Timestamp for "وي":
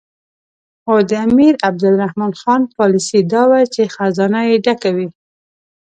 4.95-5.07